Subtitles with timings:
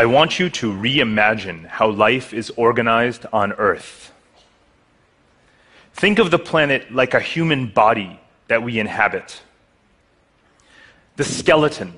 [0.00, 4.14] I want you to reimagine how life is organized on Earth.
[5.92, 8.18] Think of the planet like a human body
[8.48, 9.42] that we inhabit.
[11.16, 11.92] The skeleton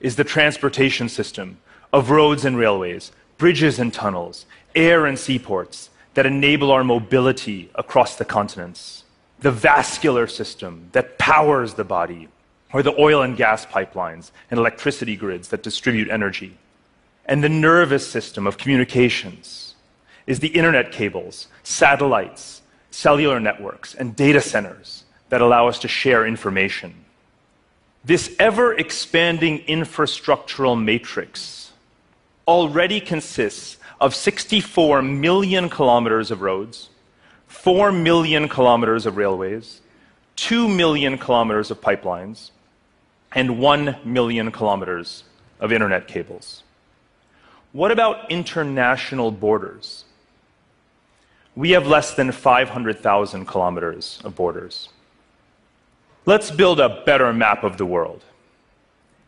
[0.00, 1.56] is the transportation system
[1.94, 8.16] of roads and railways, bridges and tunnels, air and seaports that enable our mobility across
[8.16, 9.04] the continents.
[9.38, 12.28] The vascular system that powers the body,
[12.74, 16.58] or the oil and gas pipelines and electricity grids that distribute energy.
[17.26, 19.74] And the nervous system of communications
[20.26, 26.26] is the internet cables, satellites, cellular networks, and data centers that allow us to share
[26.26, 26.94] information.
[28.04, 31.72] This ever expanding infrastructural matrix
[32.46, 36.90] already consists of 64 million kilometers of roads,
[37.48, 39.80] 4 million kilometers of railways,
[40.36, 42.50] 2 million kilometers of pipelines,
[43.32, 45.24] and 1 million kilometers
[45.58, 46.62] of internet cables.
[47.72, 50.04] What about international borders?
[51.54, 54.88] We have less than 500,000 kilometers of borders.
[56.26, 58.22] Let's build a better map of the world.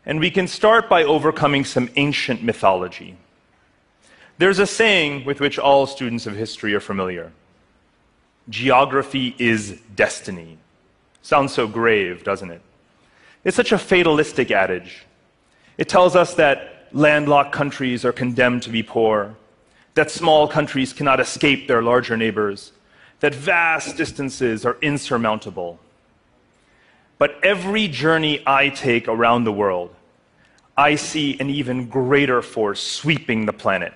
[0.05, 3.15] And we can start by overcoming some ancient mythology.
[4.37, 7.31] There's a saying with which all students of history are familiar
[8.49, 10.57] geography is destiny.
[11.21, 12.61] Sounds so grave, doesn't it?
[13.43, 15.05] It's such a fatalistic adage.
[15.77, 19.35] It tells us that landlocked countries are condemned to be poor,
[19.95, 22.71] that small countries cannot escape their larger neighbors,
[23.19, 25.79] that vast distances are insurmountable.
[27.17, 29.93] But every journey I take around the world,
[30.77, 33.93] I see an even greater force sweeping the planet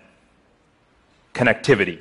[1.33, 1.99] connectivity.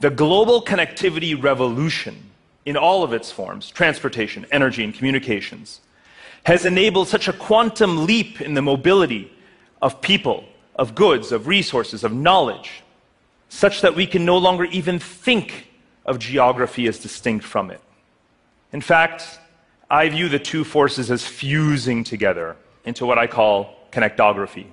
[0.00, 2.30] The global connectivity revolution,
[2.66, 5.80] in all of its forms transportation, energy, and communications
[6.44, 9.32] has enabled such a quantum leap in the mobility
[9.80, 10.44] of people,
[10.76, 12.82] of goods, of resources, of knowledge,
[13.48, 15.68] such that we can no longer even think
[16.04, 17.80] of geography as distinct from it.
[18.72, 19.40] In fact,
[19.90, 24.66] I view the two forces as fusing together into what I call connectography.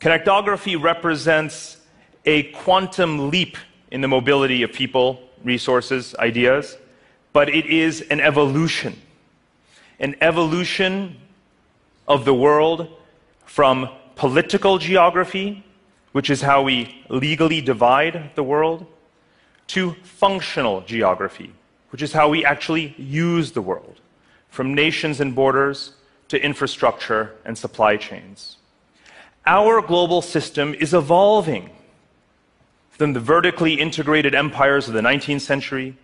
[0.00, 1.76] Connectography represents
[2.24, 3.56] a quantum leap
[3.90, 6.76] in the mobility of people, resources, ideas,
[7.32, 9.00] but it is an evolution.
[10.00, 11.16] An evolution
[12.06, 12.88] of the world
[13.48, 15.64] from political geography,
[16.12, 18.86] which is how we legally divide the world,
[19.66, 21.50] to functional geography,
[21.88, 24.00] which is how we actually use the world,
[24.50, 25.92] from nations and borders
[26.28, 28.58] to infrastructure and supply chains.
[29.46, 31.70] Our global system is evolving
[32.90, 35.96] from the vertically integrated empires of the 19th century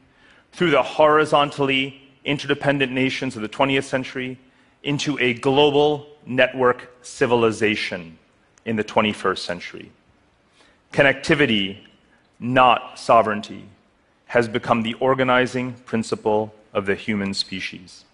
[0.52, 4.38] through the horizontally interdependent nations of the 20th century
[4.82, 8.18] into a global network civilization
[8.64, 9.90] in the 21st century.
[10.92, 11.78] Connectivity,
[12.38, 13.64] not sovereignty,
[14.26, 18.04] has become the organizing principle of the human species.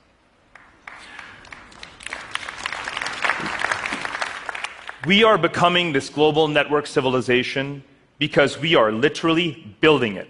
[5.06, 7.82] We are becoming this global network civilization
[8.18, 10.28] because we are literally building it.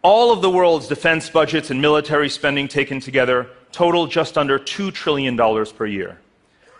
[0.00, 4.92] All of the world's defense budgets and military spending taken together total just under $2
[4.94, 6.18] trillion per year.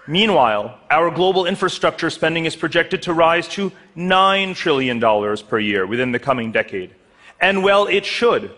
[0.07, 5.01] Meanwhile, our global infrastructure spending is projected to rise to $9 trillion
[5.47, 6.95] per year within the coming decade.
[7.41, 8.51] And well, it should.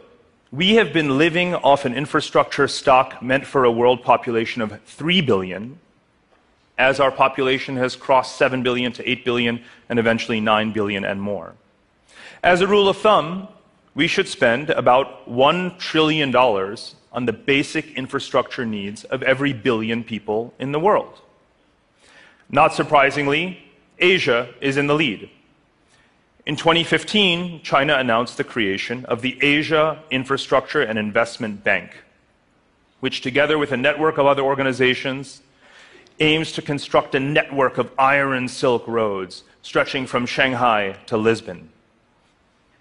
[0.51, 5.21] We have been living off an infrastructure stock meant for a world population of 3
[5.23, 5.79] billion
[6.79, 11.21] as our population has crossed 7 billion to 8 billion and eventually 9 billion and
[11.21, 11.55] more.
[12.43, 13.49] As a rule of thumb,
[13.95, 20.55] we should spend about $1 trillion on the basic infrastructure needs of every billion people
[20.59, 21.21] in the world.
[22.55, 23.59] Not surprisingly,
[23.99, 25.31] Asia is in the lead.
[26.45, 31.97] In 2015, China announced the creation of the Asia Infrastructure and Investment Bank,
[33.01, 35.41] which, together with a network of other organizations,
[36.21, 41.71] aims to construct a network of iron silk roads stretching from Shanghai to Lisbon.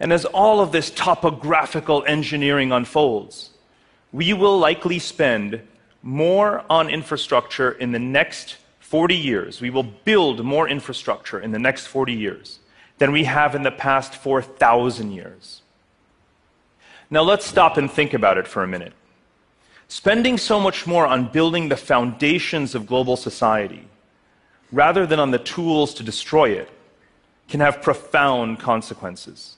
[0.02, 3.52] And as all of this topographical engineering unfolds,
[4.12, 5.62] we will likely spend
[6.04, 8.58] more on infrastructure in the next
[8.92, 9.62] 40 years.
[9.62, 12.60] We will build more infrastructure in the next 40 years
[12.98, 15.62] than we have in the past 4,000 years.
[17.10, 18.92] Now let's stop and think about it for a minute.
[19.88, 23.88] Spending so much more on building the foundations of global society
[24.74, 26.70] rather than on the tools to destroy it
[27.48, 29.56] can have profound consequences.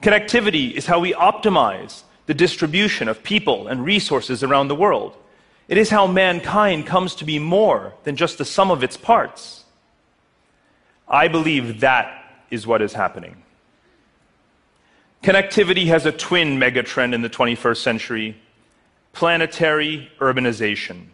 [0.00, 5.18] Connectivity is how we optimize the distribution of people and resources around the world.
[5.70, 9.64] It is how mankind comes to be more than just the sum of its parts.
[11.08, 13.44] I believe that is what is happening.
[15.22, 18.36] Connectivity has a twin megatrend in the 21st century
[19.12, 21.06] planetary urbanization.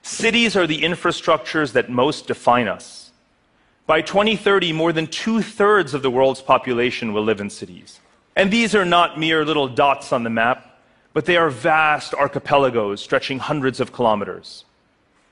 [0.00, 3.12] Cities are the infrastructures that most define us.
[3.86, 8.00] By 2030, more than two thirds of the world's population will live in cities.
[8.34, 10.71] And these are not mere little dots on the map,
[11.12, 14.64] but they are vast archipelagos stretching hundreds of kilometers.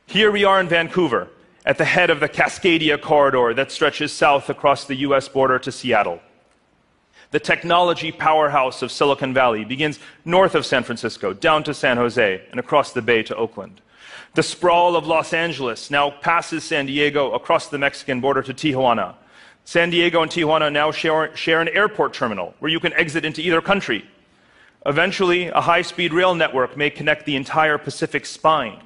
[0.07, 1.29] Here we are in Vancouver,
[1.65, 5.73] at the head of the Cascadia corridor that stretches south across the US border to
[5.73, 6.21] Seattle.
[7.31, 12.43] The technology powerhouse of Silicon Valley begins north of San Francisco, down to San Jose,
[12.51, 13.81] and across the bay to Oakland.
[14.35, 19.15] The sprawl of Los Angeles now passes San Diego across the Mexican border to Tijuana.
[19.65, 23.41] San Diego and Tijuana now share, share an airport terminal where you can exit into
[23.41, 24.05] either country.
[24.87, 28.81] Eventually, a high speed rail network may connect the entire Pacific spine.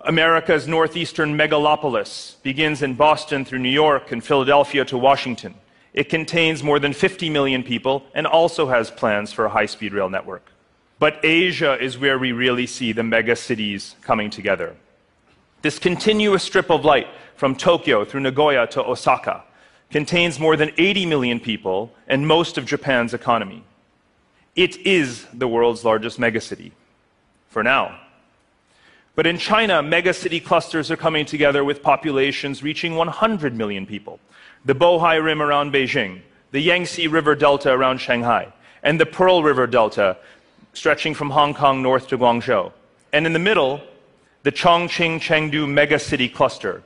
[0.00, 5.54] America's northeastern megalopolis begins in Boston through New York and Philadelphia to Washington.
[5.94, 9.92] It contains more than 50 million people and also has plans for a high speed
[9.92, 10.50] rail network.
[10.98, 14.74] But Asia is where we really see the mega cities coming together.
[15.62, 17.06] This continuous strip of light
[17.36, 19.44] from Tokyo through Nagoya to Osaka
[19.90, 23.62] contains more than 80 million people and most of Japan's economy.
[24.54, 26.72] It is the world's largest megacity
[27.48, 27.98] for now.
[29.14, 34.20] But in China, megacity clusters are coming together with populations reaching 100 million people.
[34.64, 36.20] The Bohai Rim around Beijing,
[36.50, 38.52] the Yangtze River Delta around Shanghai,
[38.82, 40.16] and the Pearl River Delta
[40.72, 42.72] stretching from Hong Kong north to Guangzhou.
[43.12, 43.82] And in the middle,
[44.42, 46.82] the Chongqing Chengdu megacity cluster,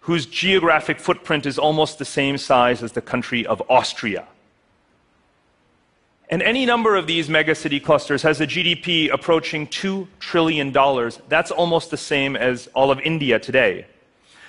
[0.00, 4.26] whose geographic footprint is almost the same size as the country of Austria.
[6.30, 10.72] And any number of these megacity clusters has a GDP approaching $2 trillion.
[11.28, 13.86] That's almost the same as all of India today.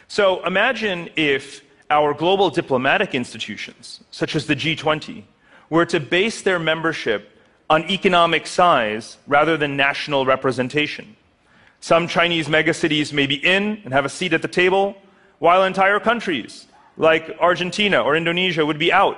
[0.09, 5.23] So imagine if our global diplomatic institutions, such as the G20,
[5.69, 7.29] were to base their membership
[7.69, 11.15] on economic size rather than national representation.
[11.79, 14.97] Some Chinese megacities may be in and have a seat at the table,
[15.37, 16.67] while entire countries,
[16.97, 19.17] like Argentina or Indonesia, would be out.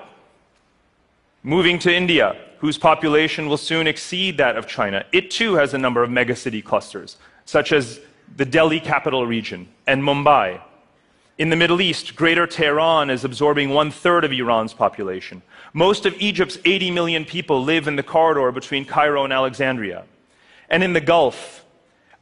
[1.44, 5.78] Moving to India, whose population will soon exceed that of China, it too has a
[5.78, 8.00] number of megacity clusters, such as
[8.36, 10.62] the Delhi capital region and Mumbai.
[11.40, 15.42] In the Middle East, Greater Tehran is absorbing one third of Iran's population.
[15.74, 20.04] Most of Egypt's 80 million people live in the corridor between Cairo and Alexandria.
[20.70, 21.66] And in the Gulf,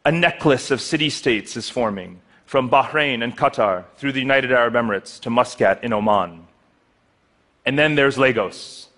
[0.05, 4.75] a necklace of city states is forming from Bahrain and Qatar through the United Arab
[4.75, 6.47] Emirates to Muscat in Oman.
[7.65, 8.88] And then there's Lagos,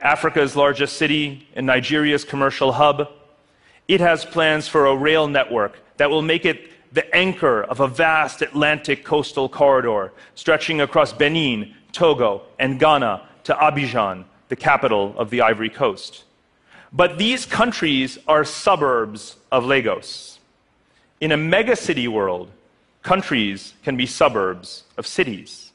[0.00, 3.08] Africa's largest city and Nigeria's commercial hub.
[3.88, 7.88] It has plans for a rail network that will make it the anchor of a
[7.88, 15.30] vast Atlantic coastal corridor stretching across Benin, Togo, and Ghana to Abidjan, the capital of
[15.30, 16.24] the Ivory Coast.
[16.92, 20.38] But these countries are suburbs of Lagos.
[21.20, 22.50] In a megacity world,
[23.02, 25.67] countries can be suburbs of cities.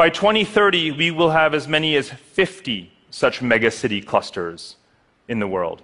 [0.00, 4.76] By 2030, we will have as many as 50 such megacity clusters
[5.28, 5.82] in the world.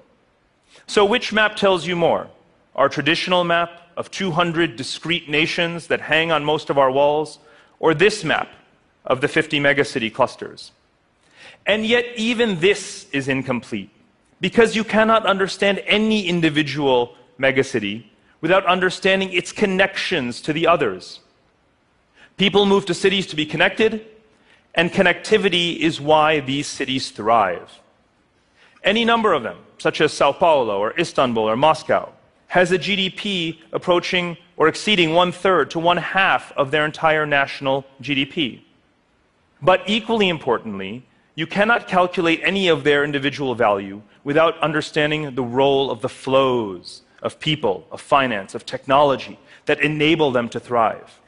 [0.87, 2.29] So, which map tells you more?
[2.77, 7.41] Our traditional map of 200 discrete nations that hang on most of our walls,
[7.79, 8.49] or this map
[9.05, 10.73] of the 50 megacity clusters?
[11.67, 13.91] And yet, even this is incomplete
[14.41, 18.05] because you cannot understand any individual megacity
[18.41, 21.21] without understanding its connections to the others.
[22.37, 24.05] People move to cities to be connected,
[24.77, 27.81] and connectivity is why these cities thrive.
[28.85, 32.13] Any number of them, such as Sao Paulo or Istanbul or Moscow,
[32.49, 37.85] has a GDP approaching or exceeding one third to one half of their entire national
[38.01, 38.61] GDP.
[39.61, 41.05] But equally importantly,
[41.35, 47.03] you cannot calculate any of their individual value without understanding the role of the flows
[47.23, 51.21] of people, of finance, of technology that enable them to thrive.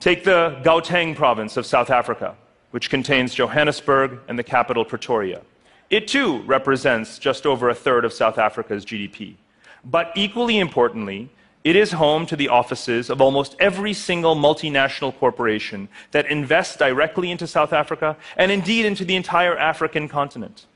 [0.00, 2.36] Take the Gauteng province of South Africa,
[2.74, 5.42] which contains Johannesburg and the capital Pretoria.
[5.90, 9.36] It too represents just over a third of South Africa's GDP.
[9.84, 11.30] But equally importantly,
[11.62, 17.30] it is home to the offices of almost every single multinational corporation that invests directly
[17.30, 20.66] into South Africa and indeed into the entire African continent.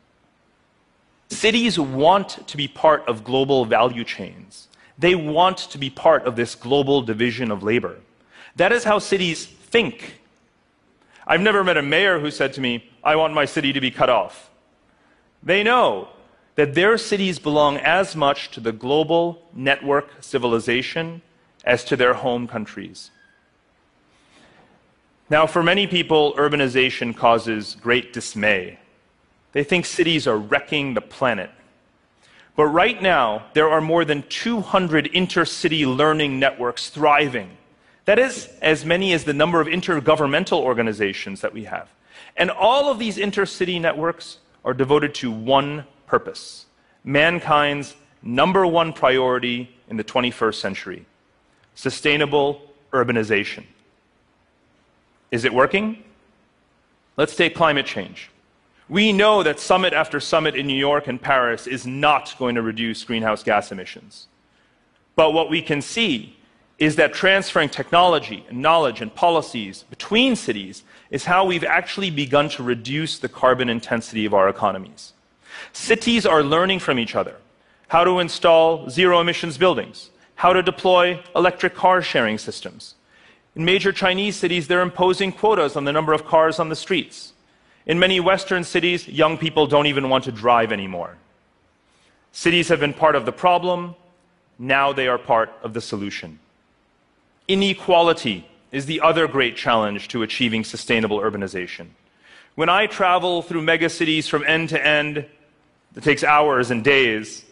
[1.31, 4.69] Cities want to be part of global value chains.
[4.97, 7.97] They want to be part of this global division of labor.
[8.55, 10.18] That is how cities think.
[11.30, 13.90] I've never met a mayor who said to me, I want my city to be
[13.90, 14.50] cut off.
[15.42, 16.08] They know
[16.54, 21.20] that their cities belong as much to the global network civilization
[21.64, 23.11] as to their home countries.
[25.28, 28.78] Now, for many people, urbanization causes great dismay.
[29.52, 31.50] They think cities are wrecking the planet.
[32.56, 37.50] But right now, there are more than 200 intercity learning networks thriving.
[38.09, 41.91] That is as many as the number of intergovernmental organizations that we have.
[42.38, 46.65] And all of these intercity networks are devoted to one purpose
[47.05, 51.05] mankind's number one priority in the 21st century
[51.75, 52.62] sustainable
[52.95, 53.65] urbanization.
[55.31, 56.03] Is it working?
[57.19, 58.31] Let's take climate change.
[58.88, 62.62] We know that summit after summit in New York and Paris is not going to
[62.62, 64.29] reduce greenhouse gas emissions.
[65.15, 66.38] But what we can see
[66.78, 72.49] is that transferring technology and knowledge and policies between cities is how we've actually begun
[72.49, 75.12] to reduce the carbon intensity of our economies.
[75.73, 77.37] Cities are learning from each other
[77.88, 82.94] how to install zero emissions buildings, how to deploy electric car sharing systems.
[83.56, 87.32] In major Chinese cities, they're imposing quotas on the number of cars on the streets.
[87.87, 91.16] In many Western cities, young people don't even want to drive anymore.
[92.30, 93.97] Cities have been part of the problem,
[94.58, 96.38] now they are part of the solution.
[97.49, 101.88] Inequality is the other great challenge to achieving sustainable urbanization.
[102.55, 105.25] When I travel through megacities from end to end,
[105.97, 107.47] it takes hours and days,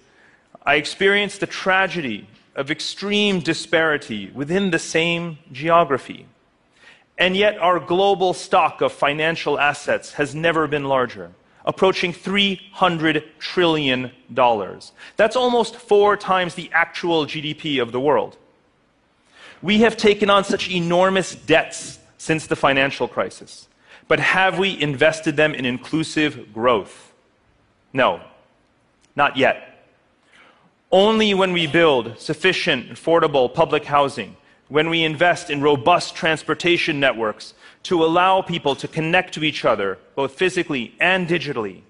[0.67, 6.27] I experience the tragedy of extreme disparity within the same geography.
[7.17, 11.33] And yet, our global stock of financial assets has never been larger,
[11.65, 14.11] approaching $300 trillion.
[15.17, 18.37] That's almost four times the actual GDP of the world.
[19.63, 23.69] We have taken on such enormous debts since the financial crisis.
[24.09, 27.13] But have we invested them in inclusive growth?
[27.93, 28.21] No,
[29.15, 29.85] not yet.
[30.93, 34.37] Only when we build sufficient, affordable public housing,
[34.69, 39.99] when we invest in robust transportation networks to allow people to connect to each other,
[40.15, 41.83] both physically and digitally,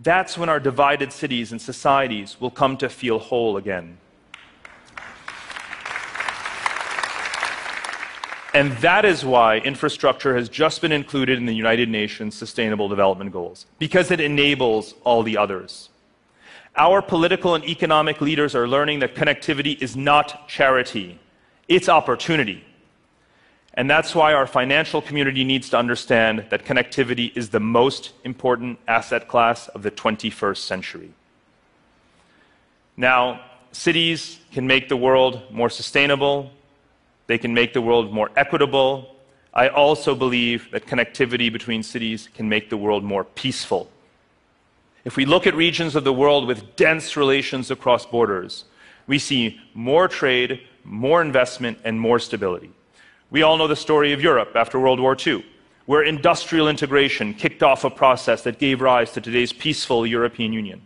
[0.00, 3.98] that's when our divided cities and societies will come to feel whole again.
[8.54, 13.32] And that is why infrastructure has just been included in the United Nations Sustainable Development
[13.32, 15.88] Goals, because it enables all the others.
[16.76, 21.18] Our political and economic leaders are learning that connectivity is not charity,
[21.66, 22.64] it's opportunity.
[23.76, 28.78] And that's why our financial community needs to understand that connectivity is the most important
[28.86, 31.10] asset class of the 21st century.
[32.96, 33.40] Now,
[33.72, 36.52] cities can make the world more sustainable,
[37.26, 39.16] they can make the world more equitable.
[39.52, 43.90] I also believe that connectivity between cities can make the world more peaceful.
[45.04, 48.64] If we look at regions of the world with dense relations across borders,
[49.06, 52.70] we see more trade, more investment, and more stability.
[53.30, 55.44] We all know the story of Europe after World War II,
[55.86, 60.80] where industrial integration kicked off a process that gave rise to today's peaceful European Union.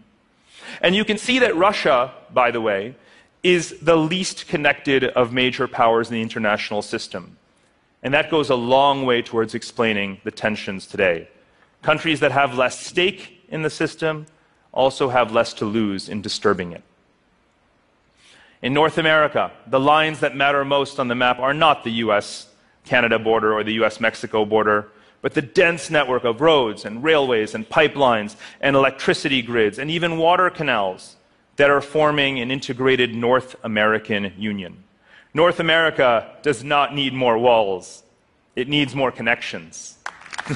[0.82, 2.96] And you can see that Russia, by the way,
[3.42, 7.36] is the least connected of major powers in the international system.
[8.02, 11.28] And that goes a long way towards explaining the tensions today.
[11.82, 14.26] Countries that have less stake in the system
[14.72, 16.82] also have less to lose in disturbing it.
[18.60, 22.48] In North America, the lines that matter most on the map are not the US
[22.84, 24.88] Canada border or the US Mexico border,
[25.22, 30.18] but the dense network of roads and railways and pipelines and electricity grids and even
[30.18, 31.16] water canals
[31.58, 34.84] that are forming an integrated North American Union.
[35.34, 38.04] North America does not need more walls,
[38.54, 39.98] it needs more connections.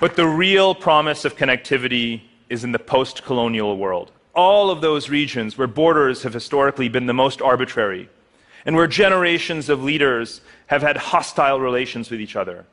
[0.00, 4.12] but the real promise of connectivity is in the post colonial world.
[4.34, 8.10] All of those regions where borders have historically been the most arbitrary,
[8.66, 12.66] and where generations of leaders have had hostile relations with each other.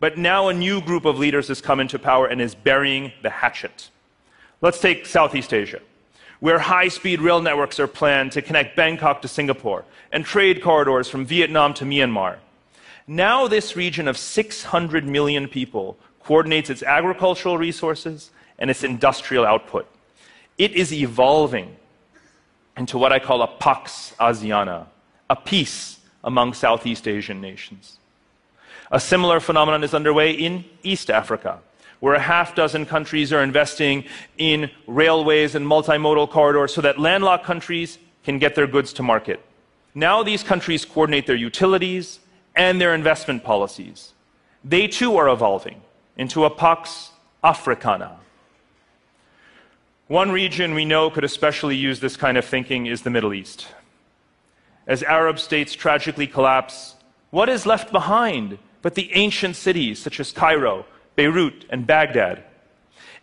[0.00, 3.30] But now a new group of leaders has come into power and is burying the
[3.30, 3.90] hatchet.
[4.60, 5.80] Let's take Southeast Asia,
[6.40, 11.08] where high speed rail networks are planned to connect Bangkok to Singapore and trade corridors
[11.08, 12.38] from Vietnam to Myanmar.
[13.06, 19.86] Now, this region of 600 million people coordinates its agricultural resources and its industrial output.
[20.56, 21.76] It is evolving
[22.76, 24.86] into what I call a Pax Asiana,
[25.28, 27.98] a peace among Southeast Asian nations.
[28.90, 31.60] A similar phenomenon is underway in East Africa,
[32.00, 34.04] where a half dozen countries are investing
[34.36, 39.44] in railways and multimodal corridors so that landlocked countries can get their goods to market.
[39.94, 42.20] Now these countries coordinate their utilities
[42.56, 44.12] and their investment policies.
[44.64, 45.82] They too are evolving
[46.16, 47.10] into a Pax
[47.42, 48.18] Africana.
[50.08, 53.66] One region we know could especially use this kind of thinking is the Middle East.
[54.86, 56.94] As Arab states tragically collapse,
[57.30, 60.84] what is left behind but the ancient cities such as Cairo,
[61.16, 62.44] Beirut, and Baghdad?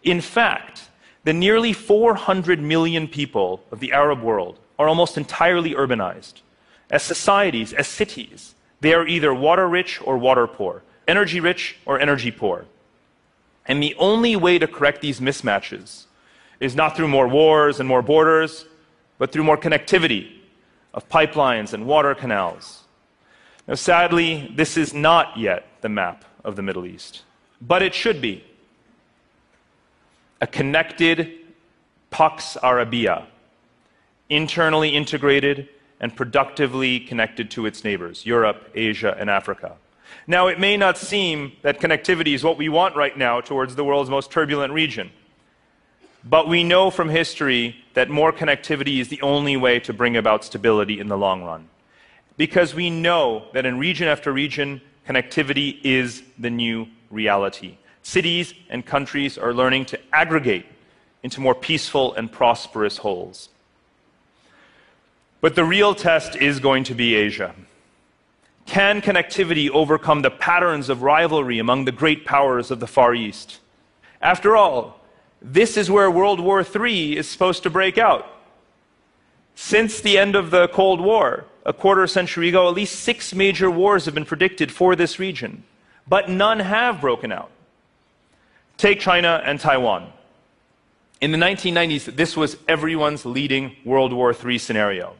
[0.02, 0.90] In fact,
[1.24, 6.42] the nearly 400 million people of the Arab world are almost entirely urbanized.
[6.90, 12.00] As societies, as cities, they are either water rich or water poor, energy rich or
[12.00, 12.66] energy poor.
[13.68, 16.06] And the only way to correct these mismatches
[16.60, 18.66] is not through more wars and more borders,
[19.20, 20.40] but through more connectivity
[20.92, 22.81] of pipelines and water canals.
[23.68, 27.22] Now, sadly, this is not yet the map of the Middle East,
[27.62, 28.44] but it should be.
[30.42, 31.32] A connected
[32.10, 33.28] Pax Arabia,
[34.30, 39.76] internally integrated and productively connected to its neighbors, Europe, Asia, and Africa.
[40.28, 43.84] Now, it may not seem that connectivity is what we want right now towards the
[43.84, 45.12] world's most turbulent region.
[46.24, 50.44] But we know from history that more connectivity is the only way to bring about
[50.44, 51.70] stability in the long run.
[52.38, 57.78] Because we know that in region after region, connectivity is the new reality.
[58.04, 60.66] Cities and countries are learning to aggregate
[61.24, 63.50] into more peaceful and prosperous wholes.
[65.40, 67.54] But the real test is going to be Asia.
[68.66, 73.60] Can connectivity overcome the patterns of rivalry among the great powers of the Far East?
[74.22, 75.00] After all,
[75.42, 78.28] this is where World War III is supposed to break out.
[79.56, 83.70] Since the end of the Cold War, a quarter century ago, at least six major
[83.70, 85.64] wars have been predicted for this region,
[86.08, 87.52] but none have broken out.
[88.78, 90.12] Take China and Taiwan.
[91.20, 95.14] In the 1990s, this was everyone's leading World War III scenario.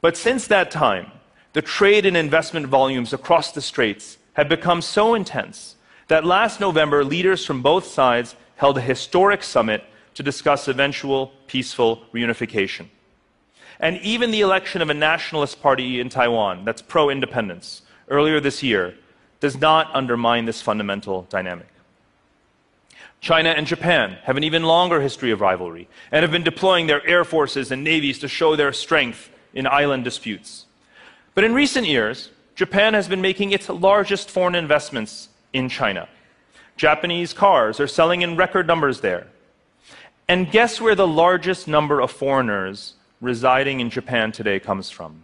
[0.00, 1.10] But since that time,
[1.52, 5.76] the trade and investment volumes across the straits have become so intense
[6.08, 12.02] that last November, leaders from both sides held a historic summit to discuss eventual peaceful
[12.14, 12.86] reunification.
[13.82, 18.62] And even the election of a nationalist party in Taiwan that's pro independence earlier this
[18.62, 18.94] year
[19.40, 21.66] does not undermine this fundamental dynamic.
[23.20, 27.04] China and Japan have an even longer history of rivalry and have been deploying their
[27.06, 30.66] air forces and navies to show their strength in island disputes.
[31.34, 36.08] But in recent years, Japan has been making its largest foreign investments in China.
[36.76, 39.26] Japanese cars are selling in record numbers there.
[40.28, 45.22] And guess where the largest number of foreigners residing in Japan today comes from?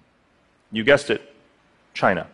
[0.72, 1.34] You guessed it
[1.92, 2.26] China.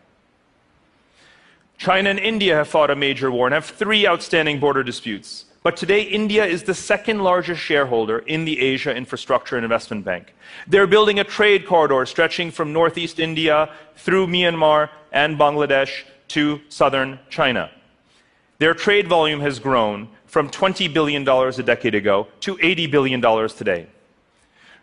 [1.76, 5.46] China and India have fought a major war and have three outstanding border disputes.
[5.64, 10.34] But today, India is the second largest shareholder in the Asia Infrastructure and Investment Bank.
[10.66, 17.18] They're building a trade corridor stretching from northeast India through Myanmar and Bangladesh to southern
[17.30, 17.70] China.
[18.58, 23.86] Their trade volume has grown from $20 billion a decade ago to $80 billion today.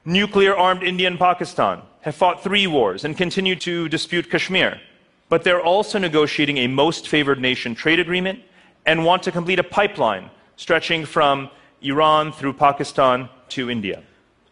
[0.06, 4.82] Nuclear armed India and Pakistan have fought three wars and continue to dispute Kashmir.
[5.30, 8.40] But they're also negotiating a most favored nation trade agreement
[8.86, 11.50] and want to complete a pipeline stretching from
[11.82, 14.02] Iran through Pakistan to India.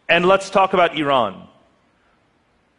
[0.08, 1.48] And let's talk about Iran.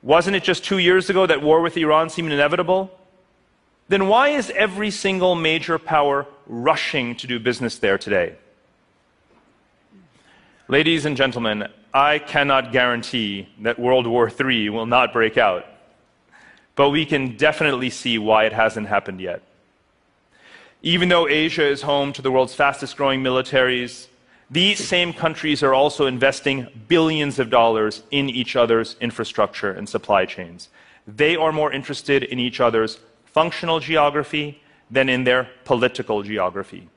[0.01, 2.89] Wasn't it just two years ago that war with Iran seemed inevitable?
[3.89, 8.35] Then why is every single major power rushing to do business there today?
[10.69, 15.65] Ladies and gentlemen, I cannot guarantee that World War III will not break out,
[16.75, 19.41] but we can definitely see why it hasn't happened yet.
[20.81, 24.07] Even though Asia is home to the world's fastest growing militaries,
[24.49, 30.25] these same countries are also investing billions of dollars in each other's infrastructure and supply
[30.25, 30.69] chains.
[31.07, 36.89] They are more interested in each other's functional geography than in their political geography.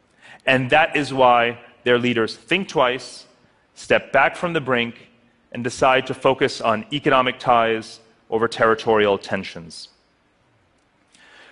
[0.47, 3.27] And that is why their leaders think twice,
[3.75, 5.09] step back from the brink,
[5.53, 9.89] and decide to focus on economic ties over territorial tensions.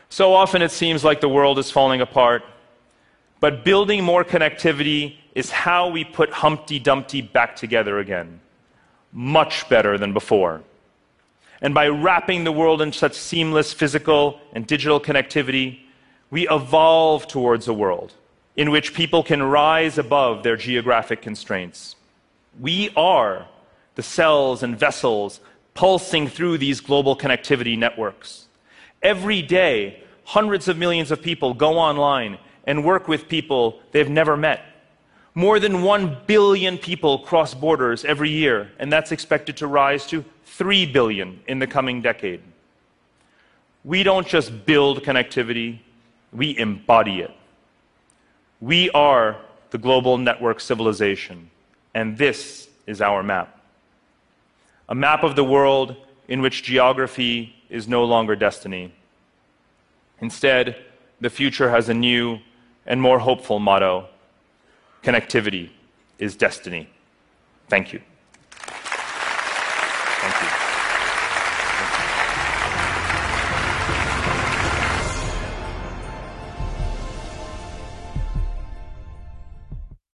[0.09, 2.43] So often it seems like the world is falling apart,
[3.41, 8.41] but building more connectivity is how we put Humpty Dumpty back together again.
[9.13, 10.63] Much better than before.
[11.61, 15.81] And by wrapping the world in such seamless physical and digital connectivity,
[16.31, 18.15] we evolve towards a world
[18.57, 21.97] in which people can rise above their geographic constraints.
[22.61, 23.49] We are
[23.95, 25.41] the cells and vessels
[25.75, 28.47] pulsing through these global connectivity networks.
[29.03, 34.37] Every day, hundreds of millions of people go online and work with people they've never
[34.37, 34.65] met.
[35.35, 40.25] More than 1 billion people cross borders every year, and that's expected to rise to
[40.45, 42.43] 3 billion in the coming decade.
[43.83, 45.81] We don't just build connectivity,
[46.33, 47.35] we embody it.
[48.61, 49.39] We are
[49.71, 51.51] the global network civilization,
[51.95, 53.61] and this is our map.
[54.89, 55.97] A map of the world
[56.29, 58.93] in which geography is no longer destiny.
[60.21, 60.77] Instead,
[61.21, 62.39] the future has a new
[62.87, 64.09] and more hopeful motto
[65.03, 65.71] connectivity
[66.19, 66.89] is destiny.
[67.69, 68.01] Thank you.